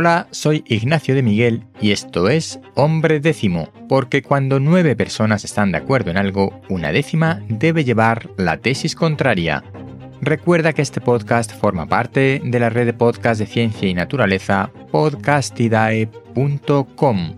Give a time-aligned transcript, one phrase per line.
[0.00, 5.72] Hola, soy Ignacio de Miguel y esto es Hombre Décimo, porque cuando nueve personas están
[5.72, 9.64] de acuerdo en algo, una décima debe llevar la tesis contraria.
[10.20, 14.70] Recuerda que este podcast forma parte de la red de podcast de ciencia y naturaleza
[14.92, 17.36] podcastidae.com.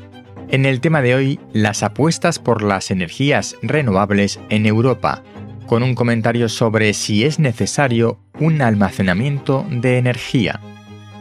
[0.50, 5.22] En el tema de hoy, las apuestas por las energías renovables en Europa,
[5.66, 10.60] con un comentario sobre si es necesario un almacenamiento de energía.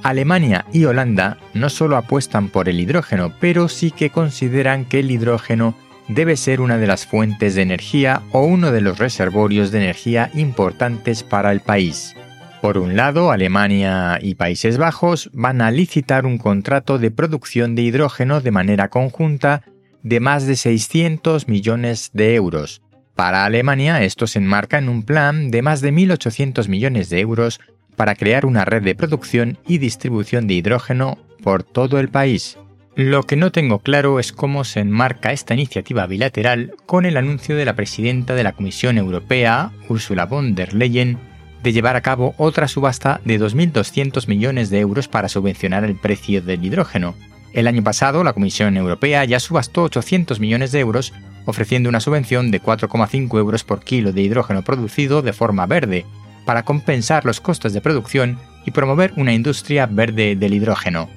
[0.04, 5.12] Alemania y Holanda no solo apuestan por el hidrógeno, pero sí que consideran que el
[5.12, 5.76] hidrógeno
[6.08, 10.32] debe ser una de las fuentes de energía o uno de los reservorios de energía
[10.34, 12.16] importantes para el país.
[12.62, 17.84] Por un lado, Alemania y Países Bajos van a licitar un contrato de producción de
[17.84, 19.64] hidrógeno de manera conjunta
[20.04, 22.82] de más de 600 millones de euros.
[23.16, 27.60] Para Alemania esto se enmarca en un plan de más de 1.800 millones de euros
[28.00, 32.58] para crear una red de producción y distribución de hidrógeno por todo el país.
[32.96, 37.58] Lo que no tengo claro es cómo se enmarca esta iniciativa bilateral con el anuncio
[37.58, 41.18] de la presidenta de la Comisión Europea, Ursula von der Leyen,
[41.62, 46.42] de llevar a cabo otra subasta de 2.200 millones de euros para subvencionar el precio
[46.42, 47.16] del hidrógeno.
[47.52, 51.12] El año pasado, la Comisión Europea ya subastó 800 millones de euros,
[51.44, 56.06] ofreciendo una subvención de 4,5 euros por kilo de hidrógeno producido de forma verde,
[56.50, 61.08] para compensar los costos de producción y promover una industria verde del hidrógeno.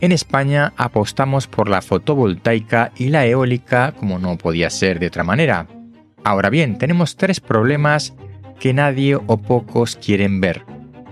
[0.00, 5.24] En España apostamos por la fotovoltaica y la eólica como no podía ser de otra
[5.24, 5.66] manera.
[6.22, 8.14] Ahora bien, tenemos tres problemas
[8.60, 10.62] que nadie o pocos quieren ver.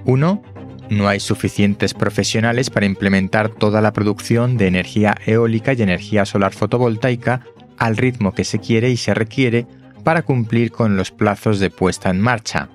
[0.05, 0.45] Uno,
[0.89, 6.53] no hay suficientes profesionales para implementar toda la producción de energía eólica y energía solar
[6.53, 7.41] fotovoltaica
[7.79, 9.67] al ritmo que se quiere y se requiere
[10.05, 12.69] para cumplir con los plazos de puesta en marcha.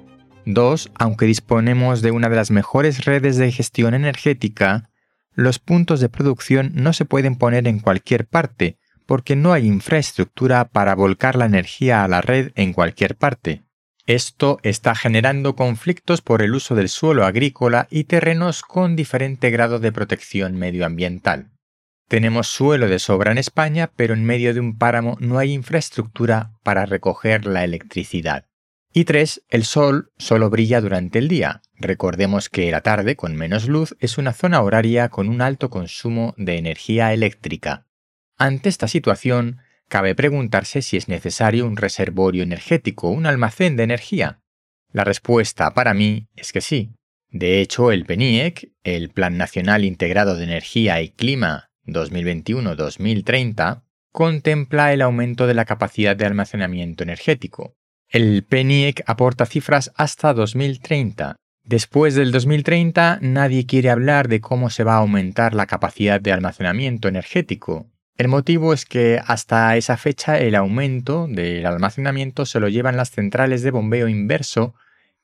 [0.46, 0.92] 2.
[0.96, 4.90] Aunque disponemos de una de las mejores redes de gestión energética,
[5.34, 10.66] los puntos de producción no se pueden poner en cualquier parte, porque no hay infraestructura
[10.66, 13.64] para volcar la energía a la red en cualquier parte.
[14.08, 19.80] Esto está generando conflictos por el uso del suelo agrícola y terrenos con diferente grado
[19.80, 21.50] de protección medioambiental.
[22.08, 26.52] Tenemos suelo de sobra en España, pero en medio de un páramo no hay infraestructura
[26.62, 28.46] para recoger la electricidad.
[28.98, 29.44] Y 3.
[29.50, 31.62] El sol solo brilla durante el día.
[31.76, 36.34] Recordemos que la tarde, con menos luz, es una zona horaria con un alto consumo
[36.38, 37.88] de energía eléctrica.
[38.38, 39.58] Ante esta situación,
[39.90, 44.40] cabe preguntarse si es necesario un reservorio energético, un almacén de energía.
[44.94, 46.96] La respuesta para mí es que sí.
[47.28, 55.02] De hecho, el PENIEC, el Plan Nacional Integrado de Energía y Clima 2021-2030, contempla el
[55.02, 57.76] aumento de la capacidad de almacenamiento energético.
[58.10, 61.36] El PENIEC aporta cifras hasta 2030.
[61.64, 66.32] Después del 2030 nadie quiere hablar de cómo se va a aumentar la capacidad de
[66.32, 67.90] almacenamiento energético.
[68.18, 73.10] El motivo es que hasta esa fecha el aumento del almacenamiento se lo llevan las
[73.10, 74.76] centrales de bombeo inverso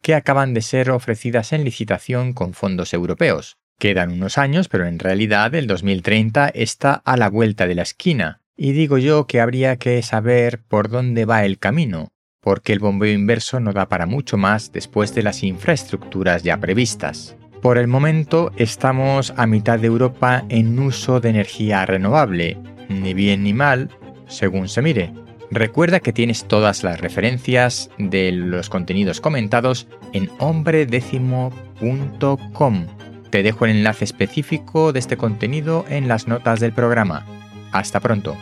[0.02, 3.58] que acaban de ser ofrecidas en licitación con fondos europeos.
[3.78, 8.42] Quedan unos años, pero en realidad el 2030 está a la vuelta de la esquina,
[8.58, 12.11] y digo yo que habría que saber por dónde va el camino,
[12.42, 17.38] porque el bombeo inverso no da para mucho más después de las infraestructuras ya previstas.
[17.62, 22.58] Por el momento estamos a mitad de Europa en uso de energía renovable,
[22.90, 23.90] ni bien ni mal,
[24.28, 25.14] según se mire.
[25.52, 32.88] Recuerda que tienes todas las referencias de los contenidos comentados en hombredécimo.com.
[33.30, 37.26] Te dejo el enlace específico de este contenido en las notas del programa.
[37.72, 38.36] Hasta pronto.